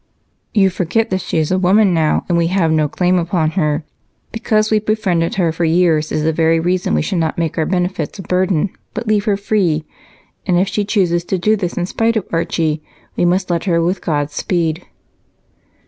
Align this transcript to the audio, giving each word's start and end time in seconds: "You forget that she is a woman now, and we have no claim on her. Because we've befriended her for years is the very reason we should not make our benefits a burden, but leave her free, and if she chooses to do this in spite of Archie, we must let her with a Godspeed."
"You 0.51 0.71
forget 0.71 1.11
that 1.11 1.21
she 1.21 1.37
is 1.37 1.51
a 1.51 1.59
woman 1.59 1.93
now, 1.93 2.25
and 2.27 2.35
we 2.35 2.47
have 2.47 2.71
no 2.71 2.87
claim 2.87 3.19
on 3.31 3.51
her. 3.51 3.85
Because 4.31 4.71
we've 4.71 4.83
befriended 4.83 5.35
her 5.35 5.51
for 5.51 5.63
years 5.63 6.11
is 6.11 6.23
the 6.23 6.33
very 6.33 6.59
reason 6.59 6.95
we 6.95 7.03
should 7.03 7.19
not 7.19 7.37
make 7.37 7.55
our 7.55 7.67
benefits 7.67 8.17
a 8.17 8.23
burden, 8.23 8.71
but 8.95 9.05
leave 9.07 9.25
her 9.25 9.37
free, 9.37 9.85
and 10.47 10.57
if 10.57 10.67
she 10.67 10.85
chooses 10.85 11.23
to 11.25 11.37
do 11.37 11.55
this 11.55 11.77
in 11.77 11.85
spite 11.85 12.17
of 12.17 12.25
Archie, 12.31 12.81
we 13.15 13.25
must 13.25 13.51
let 13.51 13.65
her 13.65 13.79
with 13.79 13.97
a 13.99 14.01
Godspeed." 14.01 14.87